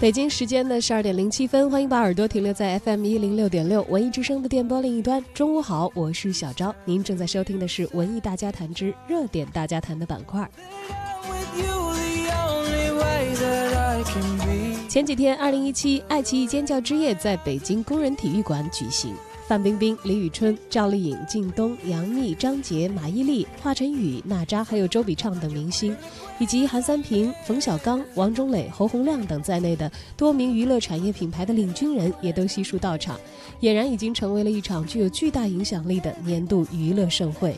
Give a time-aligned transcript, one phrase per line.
[0.00, 5.22] 北京时间的十二点零七分，欢迎把耳朵停留在 FM 一零六点六文艺之声的电波另一端。
[5.34, 10.50] 中午好，我是小昭，您正在收听的是文艺大家谈之热点大家谈的板块。
[14.88, 19.14] 前几天，二零一七爱奇艺尖叫之夜在北京工人体育馆举行。
[19.50, 25.96] 范冰冰、李宇春、赵丽颖、靳东、杨幂、张杰、马伊琍、华晨宇、娜扎，还有周笔畅等明星，
[26.38, 33.18] 以及韩三平、冯小刚、王中磊、侯洪亮等在内的多名娱乐产业品牌的领军人也都悉数到场，
[33.60, 37.56] 俨然已经成为了一场具有巨大影响力的年度娱乐盛会。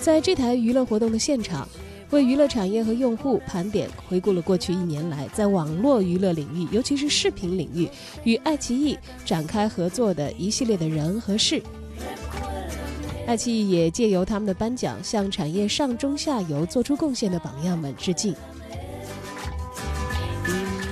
[0.00, 1.68] 在这台娱乐活动的现场，
[2.12, 7.88] 为娱乐产业和用户盘点回顾了过去一年来在网络娱乐领域，尤其是视频领域，
[8.24, 11.62] 与爱奇艺展开合作的一系列的人和事。
[13.26, 18.34] 爱奇艺也借由他们的颁奖，向产业上中下游做出贡献的榜样们致敬。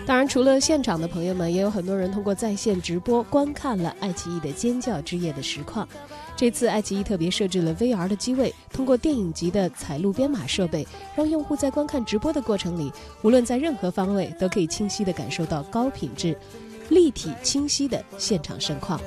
[0.06, 5.86] 当然，除了现场的朋友们，也有很多人通过在线直播观看了爱奇艺的尖叫之夜的实况。
[6.41, 16.34] 这次爱奇艺特别设置了 VR 的机位，通过电影级的采录编码设备，让用户在观看直播的过程里，无论在任何方位，都可以清晰地感受到高品质、
[16.88, 18.98] 立体清晰的现场盛况。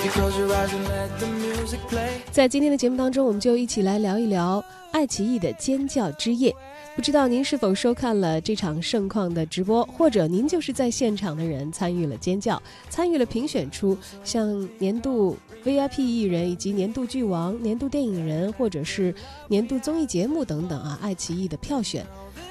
[0.00, 2.20] if you close your eyes and let the music play.
[2.30, 6.54] 在今天的节目当中我们就一起来聊一聊爱奇艺的尖叫之夜。
[6.94, 19.14] 不知道您是否收看了这场盛况的直播或者您就是在现场的人参与了尖叫参与了评选出像年度 vip 艺人以及年度剧王年度电影人或者是
[19.48, 22.04] 年度综艺节目等等啊爱奇艺的票选。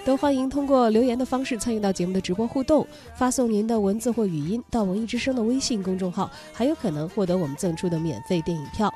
[0.09, 2.83] 都欢迎通过留言的方式参与到节目的直播互动，
[3.13, 8.91] 发送您的文字或语音到文艺之声的微信公众号，还有可能获得我们赠出的免费电影票。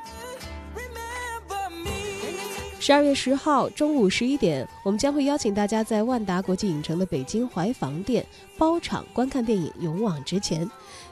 [2.86, 8.22] 十二月十号中午十一点，我们将会邀请大家在万达国际影城的北京怀房店
[8.58, 10.66] 包场观看电影《勇往直前》。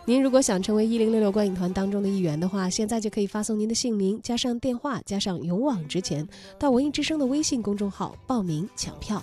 [0.05, 6.29] 您如果想成为一零六六观影团当中的一员的话，现在就可以发送您的姓名加上电话加上“勇往直前”
[6.61, 9.23] 到文艺之声的微信公众号报名抢票。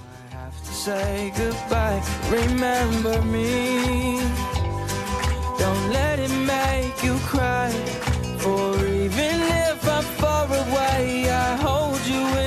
[5.60, 7.70] don't let it make you cry.
[8.40, 12.39] For even if I'm far away, I hold you in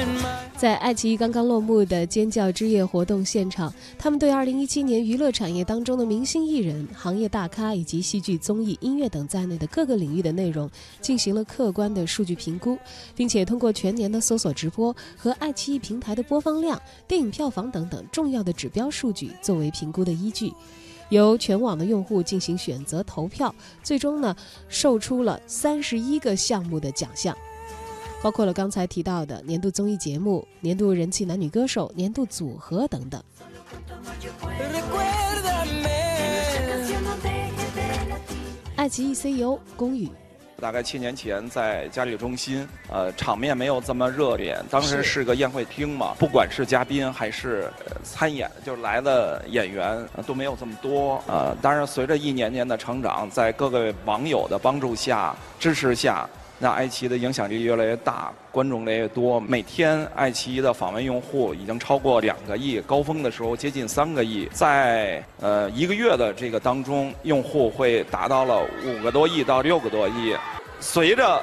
[0.63, 10.71] 在爱奇艺刚刚落幕的尖叫之夜活动现场，他们对2017年娱乐产业当中的明星艺人、行业大咖以及戏剧、综艺、音乐等在内的各个领域的内容
[11.01, 12.79] 进行了客观的数据评估，
[13.17, 20.53] 并且通过全年的搜索直播和爱奇艺平台的播放量、电影票房等等重要的指标数据作为评估的依据。
[21.09, 23.53] 由全网的用户进行选择投票，
[23.83, 24.37] 最终呢，
[24.69, 27.37] 售出了三十一个项目的奖项。
[28.23, 33.21] 包括了刚才提到的年度综艺节目、年度人气男女歌手、年度组合等等。
[38.77, 40.09] 爱奇艺 CEO 龚宇，
[40.61, 44.57] 大概七年前在嘉里中心，呃，场面没有这么热烈。
[44.71, 49.85] 当时是是个宴会厅嘛，不管是嘉宾还是呃参演，就是来的演员
[50.15, 51.21] 呃都没有这么多。
[51.27, 56.29] 呃，当然随着一年年的成长，在各位网友的帮助下、支持下，
[56.63, 59.41] 那爱奇艺的影响力越来越大，观众越来越多。
[59.41, 64.49] 每天爱奇艺的访问用户已经超过两个亿，高峰的时候接近三个亿。
[64.53, 70.37] 在呃一个月的这个当中，用户会达到了五个多亿到六个多亿。
[70.79, 71.43] 随着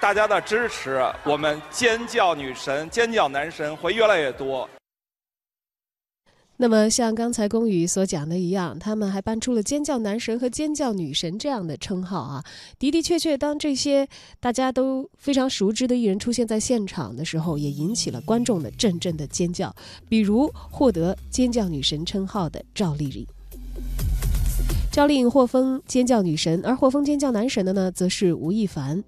[0.00, 4.70] 大家的支持，我们尖叫女神、尖叫男神会越来越多。
[6.62, 12.44] 那么像刚才龚宇所讲的一样，他们还搬出了“尖叫男神”和“尖叫女神”这样的称号啊。
[12.78, 14.06] 的的确确，当这些
[14.38, 19.74] 大家都非常熟知的艺人出现在现场的时候，也引起了观众的阵阵的尖叫。
[20.08, 23.26] 比如获得“尖叫女神”称号的赵丽颖。
[24.92, 29.02] 赵丽颖获封尖叫女神，而获封尖叫男神的呢，则是吴亦凡。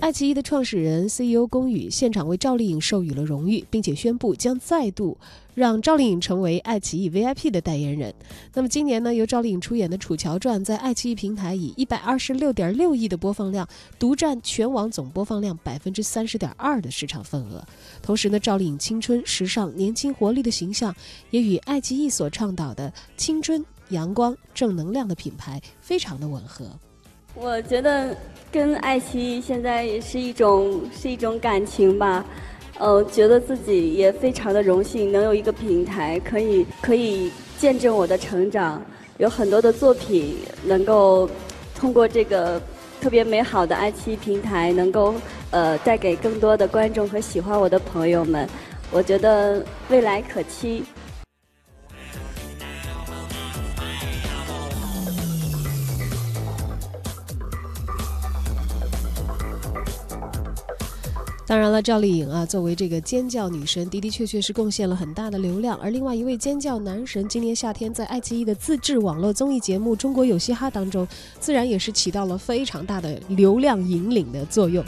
[0.00, 5.18] 爱奇艺的创始人 CEO 龚宇现场为赵丽颖授予了荣誉，并且宣布将再度
[5.60, 8.14] 让赵丽颖成为爱奇艺 VIP 的代言人。
[8.54, 13.68] 那么今年呢，由赵丽颖出演的《楚乔传》在爱奇艺平台以一百二十六点六亿的播放量，
[13.98, 17.62] 独占全网总播放量百分之三十点二的市场份额。
[18.00, 20.96] 同时呢，赵丽颖青春、时尚、年轻活力的形象，
[21.30, 26.64] 也与爱奇艺所倡导的青春、阳光、正能量的品牌非常的吻合。
[27.34, 28.16] 我觉得
[28.50, 32.24] 跟爱奇艺现在也是一种是一种感情吧，
[32.80, 38.82] 呃，觉得自己也非常的荣幸能有一个平台可以可以见证我的成长，
[39.18, 41.28] 有很多的作品能够
[41.74, 42.58] 通过这个
[42.98, 45.14] 特别美好的爱奇艺平台，能够
[45.50, 48.48] 呃带给更多的观众和喜欢我的朋友们，
[48.90, 50.82] 我觉得未来可期。
[61.50, 65.76] 当然了，赵丽颖啊，作为这个尖叫女神，的的确确是贡献了很大的流量。
[65.78, 71.04] 而另外一位尖叫男神，今年夏天在爱奇艺的自制网络综艺节目《中国有嘻哈》当中，
[71.40, 74.84] 自然也是起到了非常大的流量引领的作用。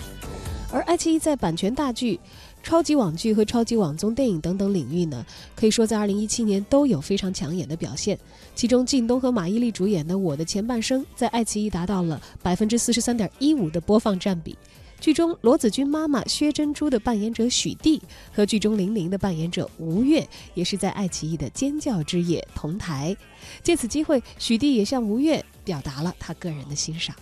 [0.70, 2.20] 而爱奇艺在版权大剧、
[2.62, 5.26] 超级网剧和超级网综电影等等领域呢，
[5.56, 8.16] 可以说在2017年都有非常抢眼的表现。
[8.54, 14.56] 其中，靳东和马伊琍主演的《我的前半生》在爱奇艺达到了百分之四十三点一五的播放占比。
[15.02, 18.00] 剧中罗子君妈妈薛珍珠的扮演者许娣
[18.32, 23.16] 和剧中玲玲的扮演者吴越也是在爱奇艺的尖叫之夜同台。
[23.64, 27.16] 借此机会，许娣也向吴越表达了他个人的欣赏。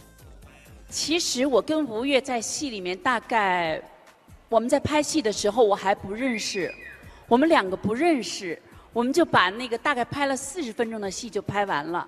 [0.91, 3.81] 其实我跟吴越在戏里面，大概
[4.50, 6.71] 我们在拍戏的时候我还不认识，
[7.29, 8.61] 我们两个不认识，
[8.93, 12.06] 我们就把那个大概拍了四十分钟的戏就拍完了。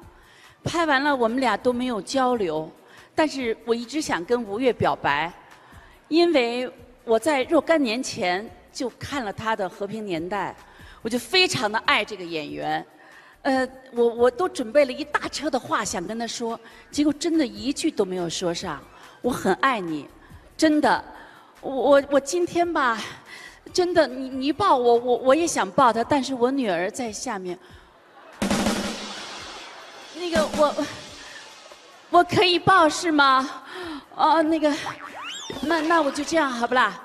[0.63, 2.71] 拍完了，我们俩都没有交流，
[3.15, 5.33] 但是我一直想跟吴越表白。
[6.13, 6.71] 因为
[7.05, 10.55] 我在若干年前就看了他的《和平年代》，
[11.01, 12.87] 我就非常的爱这个演员，
[13.41, 16.61] 呃，我我都准备了一大车的话想跟他说，
[16.91, 18.79] 结果真的一句都没有说上。
[19.23, 20.07] 我很爱你，
[20.55, 21.03] 真的，
[21.63, 23.01] 我我我今天吧，
[23.73, 27.59] 真的，你你抱我，我我也想抱他，但是我女儿在下面，
[30.17, 30.75] 那个我
[32.11, 33.65] 我可以抱是吗？
[34.15, 34.71] 哦，那个。
[35.63, 37.02] 那那我就这样好不啦？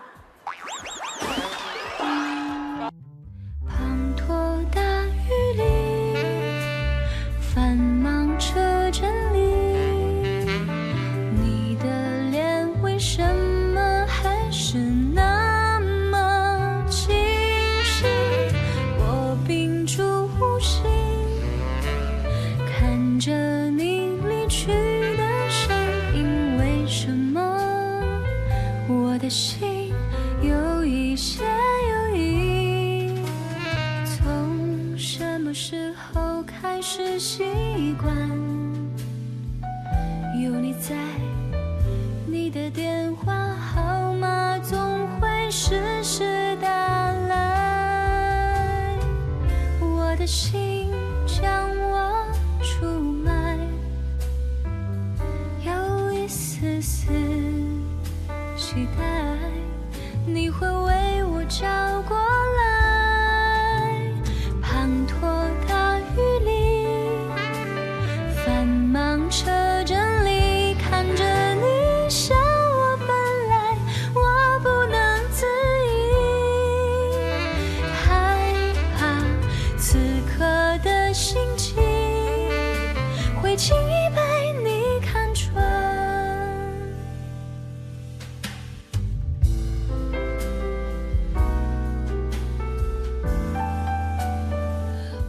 [50.27, 50.66] 心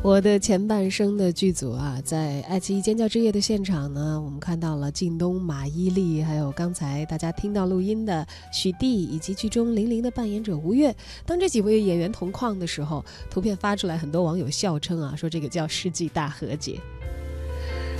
[0.08, 10.96] 我的前半生的剧组啊，在爱奇艺尖叫之夜的现场呢，我们看到了靳东、马伊琍，还有刚才大家听到录音的许娣，以及剧中玲玲的扮演者吴越。
[11.26, 16.80] 当这几位演员同框的时候，图片发出来，很多网友笑称啊，说这个叫世纪大和解。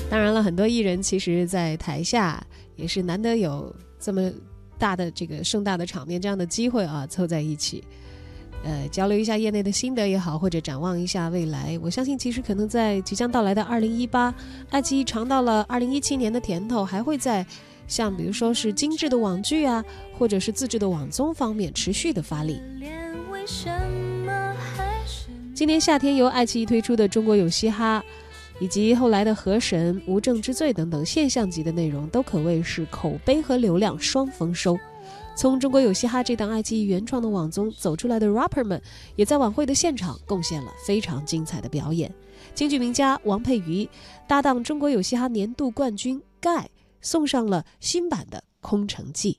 [0.09, 2.43] 当然了，很多艺人其实，在台下
[2.75, 4.33] 也是难得有这么
[4.79, 7.85] 大的这个盛大的场面，这样的机会啊，凑在一起。
[8.65, 11.79] 呃，交流一下业内的心得也好，或者展望一下未来。
[11.83, 14.35] 我相信，其实可能在即将到来的二零一八，
[14.71, 17.47] 爱奇艺尝到了二零一七年的甜头，还会在
[17.87, 19.83] 像比如说是精致的网剧啊，
[20.19, 22.61] 或者是自制的网综方面持续的发力。
[25.55, 28.01] 今年夏天由爱奇艺推出的《中国有嘻哈》，
[28.63, 34.79] 以及后来的《河神》《无证之罪》等等现象级的内容，都可谓是口碑和流量双丰收。
[35.39, 38.83] 从中国有嘻哈这档爱奇艺原创的网综走出来的 rapper 们，
[39.15, 42.13] 也在晚会的现场贡献了非常精彩的表演。
[42.57, 43.89] 京剧名家王佩瑜
[44.27, 46.69] 搭档中国有嘻哈年度冠军盖，
[47.01, 49.39] 送上了新版的《空城计》。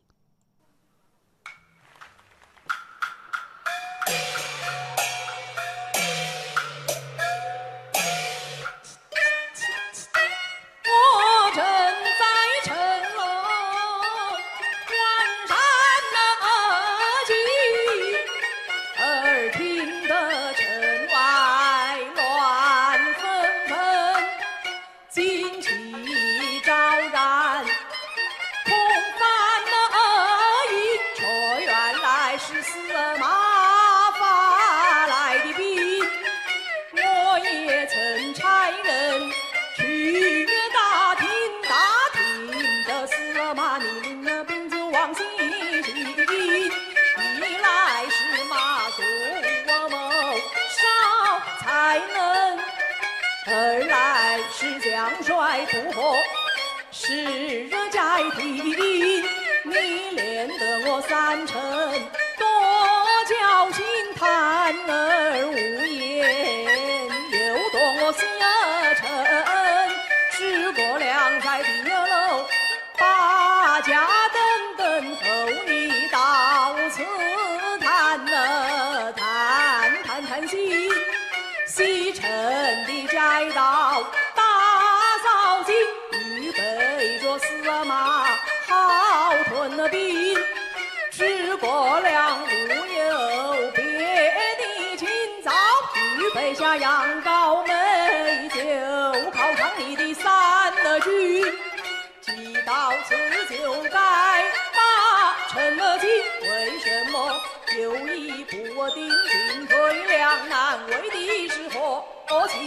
[107.77, 108.51] 有意不
[108.89, 109.73] 定，进退
[110.07, 110.79] 两难？
[110.87, 112.03] 为的是何
[112.47, 112.57] 情？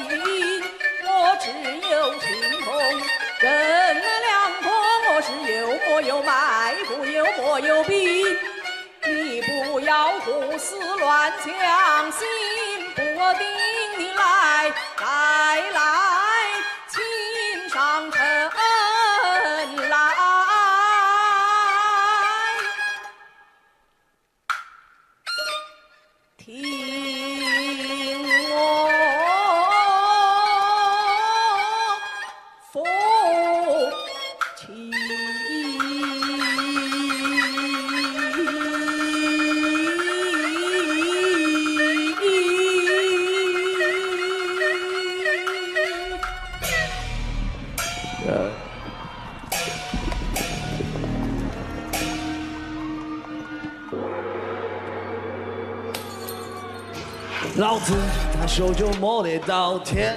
[1.04, 1.08] 我
[1.40, 1.46] 只
[1.88, 2.24] 有情
[2.62, 2.66] 同
[3.40, 3.46] 人
[4.22, 4.64] 两可，
[5.08, 6.30] 我是有莫有埋
[6.86, 8.24] 伏，有莫又逼。
[9.04, 12.20] 你不要胡思乱想，心
[12.94, 13.42] 不定，
[13.98, 14.20] 你来
[15.00, 15.06] 来，
[57.82, 57.96] 老子
[58.38, 60.14] 抬手就摸得到天，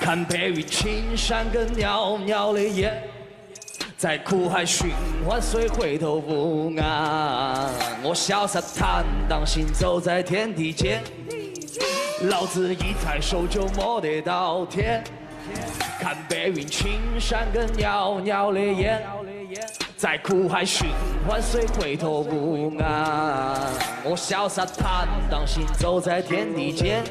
[0.00, 2.96] 看白云青山跟袅袅的烟，
[3.98, 4.90] 在苦海寻
[5.26, 7.70] 欢谁回头不岸？
[8.04, 11.02] 我潇洒坦荡行走在天地间，
[12.28, 15.02] 老子一抬手就摸得到天，
[15.98, 19.02] 看白云青山跟袅袅的烟。
[19.96, 20.86] 在苦海寻
[21.28, 23.56] 万岁回头不岸？
[24.02, 27.02] 我潇洒坦荡行走在天地间。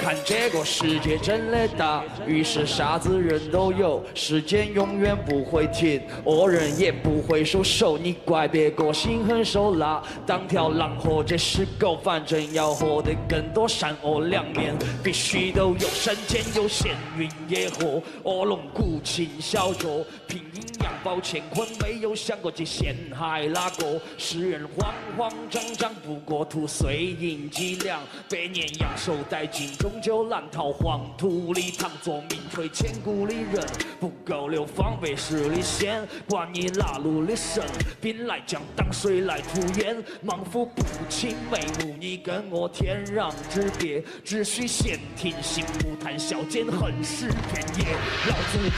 [0.00, 7.98] 看这个世界真的大，于是啥子人都有，时间永远不会停，恶人也不会收手。
[7.98, 14.74] 你怪别个心狠手辣，当条狼或者是狗，反正要活得更多善恶两面，
[15.04, 15.80] 必须都有。
[15.80, 20.62] 山间有闲云野鹤，卧龙鼓琴小酌，拼阴
[21.02, 24.00] 保乾坤，没有想过去陷害哪个？
[24.18, 29.72] 世人慌慌张张，不过图碎银几两，百年阳寿殆尽。
[29.78, 33.66] 终究难逃黄土里，躺做名垂千古的人，
[33.98, 36.06] 不够流芳百世的仙。
[36.28, 37.64] 管你哪路的神，
[38.00, 39.96] 兵来将挡，水来土掩。
[40.22, 44.02] 莽夫不清眉目，你跟我天壤之别。
[44.24, 47.92] 只需闲庭信步，谈笑间横尸遍野。
[48.28, 48.70] 老子一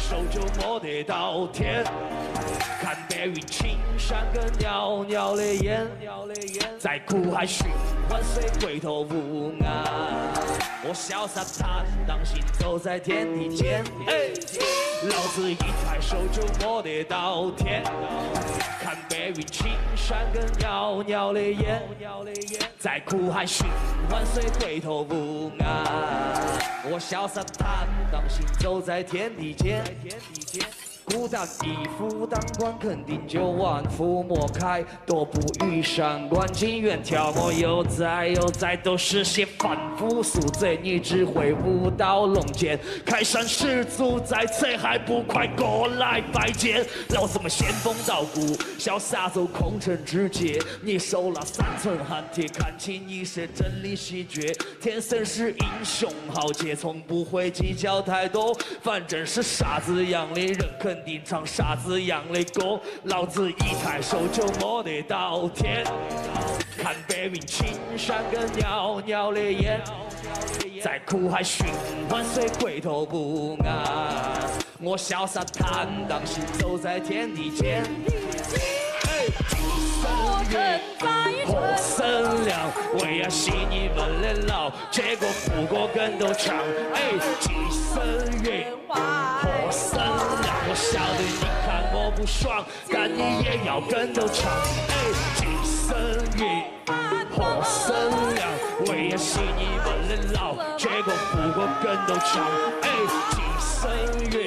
[0.00, 1.84] 手就摸得到天，
[2.80, 5.86] 看白云青山跟袅袅的烟，
[6.78, 7.66] 在苦海寻
[8.08, 9.84] 欢，谁回头无岸？
[10.82, 13.84] 我潇洒坦荡行走在天地间，
[15.04, 17.84] 老子一抬手就摸得到天。
[18.80, 21.82] 看白云青山跟袅袅的烟，
[22.78, 23.66] 在苦海寻
[24.10, 25.84] 欢，谁回头无岸？
[26.90, 29.84] 我潇洒坦荡行走在天地间。
[29.90, 34.84] 再舔你舔孤单一夫当关，肯定就万夫莫开。
[35.04, 42.78] 多不遇上关，情愿挑拨悠哉悠哉，都是些凡夫俗子，你只会舞刀弄剑。
[43.04, 46.86] 开山始祖在此，还不快过来拜见？
[47.08, 48.40] 老子们仙风道骨，
[48.78, 50.62] 潇洒走空城之界。
[50.80, 54.52] 你手拿三寸寒铁，看清你是真理稀绝。
[54.80, 60.99] 天生是英雄豪杰，从不会计较太多，反正是傻子样的人肯。
[61.04, 65.84] 定唱傻子样的歌，老子一抬手就摸得到天。
[66.76, 69.80] 看白云青山跟袅袅的烟，
[70.82, 71.66] 在苦海寻
[72.08, 74.48] 欢谁回头不岸？
[74.80, 77.84] 我潇洒坦荡行走在天地间。
[81.46, 82.58] 火生亮，
[83.00, 86.56] 为呀洗你们的脑，结果不过跟头长。
[86.94, 88.02] 哎，几声
[88.42, 90.39] 月，火生亮，
[90.70, 94.48] 我晓得你看我不爽，但你也要跟头唱。
[94.86, 94.94] 哎，
[95.34, 95.98] 几声
[96.38, 96.46] 月，
[97.34, 97.92] 火生
[98.36, 98.48] 亮，
[98.86, 102.46] 为呀洗你们的脑，结果不过跟头长。
[102.82, 102.88] 哎，
[103.32, 103.90] 几声
[104.30, 104.38] 月。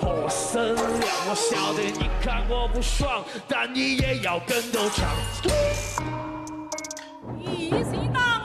[0.00, 5.08] 火生亮，我晓得你看我不爽，但你也要跟头唱。
[7.40, 8.41] 一心当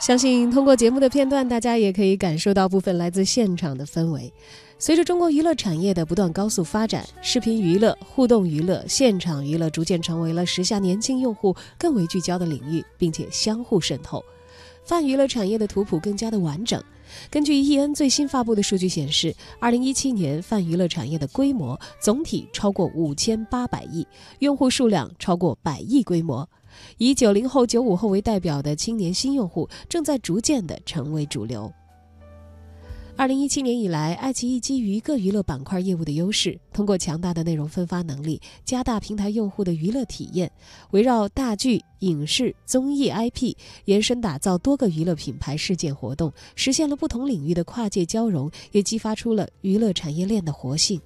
[0.00, 4.32] 相信通过节目的片段，大家也可以感受到部分来自现场的氛围。
[4.78, 14.24] 随着中国娱乐产业的不断高速发展，视频娱乐、互动娱乐、现场娱乐逐渐成为了时下年轻用户更为聚焦的领域，并且相互渗透。
[14.86, 16.82] 泛娱乐产业的图谱更加的完整。
[17.28, 24.06] 根据 EN 最新发布的数据显示，二零一七年泛娱乐产业的规模总体超过五千八百亿，
[24.38, 26.48] 用户数量超过百亿规模。
[26.98, 31.72] 以九零后、九五后为代表的青年新用户正在逐渐的成为主流。
[33.16, 40.50] 二零一七年以来，爱奇艺基于各娱乐板块业务的优势，通过强大的内容分发能力，加大平台用户的娱乐体验，
[40.92, 50.98] 围绕大剧、影视、综艺 IP 延伸打造多个娱乐品牌事件活动，实现了不同领域的跨界交融，也激发出了娱乐产业链的活性。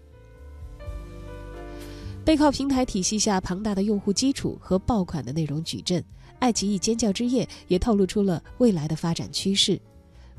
[2.25, 6.03] 背靠平台体系下庞大的用户基础和爆款的内容矩阵，
[6.39, 9.79] 爱奇艺尖叫之夜也透露出了未来的发展趋势。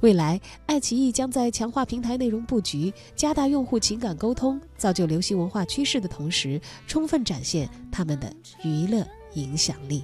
[0.02, 10.04] 未来，爱奇艺将在强化平台内容布局、加大用户情感沟通、造就流行文化趋势的同时，充分展现他们的娱乐影响力。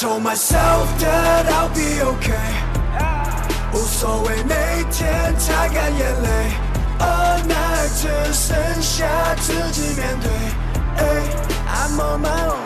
[0.00, 2.38] told myself that I'll be okay，
[3.72, 6.28] 无所谓每天擦干眼泪，
[7.00, 10.30] All night 只剩下自己面对。
[11.66, 12.58] I'm on my own，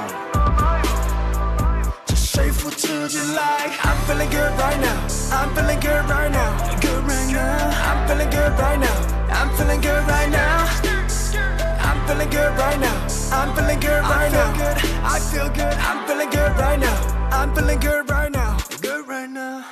[2.05, 8.53] 只说服自己 like I'm feeling good right now，I'm feeling good right now，good right now，I'm feeling good
[8.59, 13.07] right now，I'm feeling good right now。I'm feeling good right now.
[13.33, 14.53] I'm feeling good right now.
[14.57, 14.77] Good.
[15.05, 15.75] I feel good.
[15.79, 17.16] I'm feeling good right now.
[17.32, 18.58] I'm feeling good right now.
[18.82, 19.66] Good right now.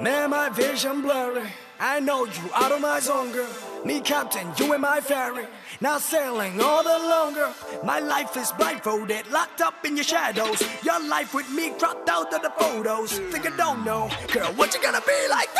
[0.00, 1.48] Man, my vision blurry.
[1.78, 3.48] I know you out of my zone, girl.
[3.84, 5.46] Me captain, you in my ferry.
[5.80, 7.52] Now sailing all the longer.
[7.84, 10.62] My life is blindfolded, locked up in your shadows.
[10.82, 13.18] Your life with me cropped out of the photos.
[13.18, 15.50] Think I don't know, girl, what you gonna be like?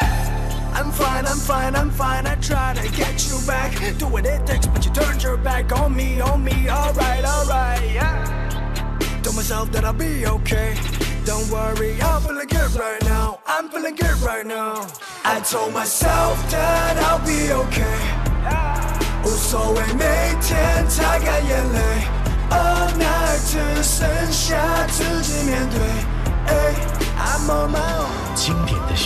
[0.73, 2.27] I'm fine, I'm fine, I'm fine.
[2.27, 3.73] I try to get you back.
[3.99, 6.71] Do what it takes, but you turned your back on me, on me.
[6.71, 9.21] Alright, alright, yeah.
[9.23, 11.04] Told myself that I'll be okay.
[11.26, 13.40] Don't worry, I'm feeling good right now.
[13.46, 14.88] I'm feeling good right now.
[15.24, 18.00] I told myself that I'll be okay.
[19.24, 21.80] 无所谓每天擦干眼泪，
[22.50, 25.80] All night 只剩下自己面对。
[27.20, 28.36] I'm on my own。
[28.36, 29.00] 经典的。